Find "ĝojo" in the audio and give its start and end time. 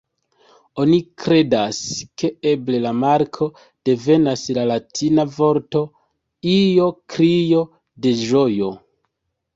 8.27-8.73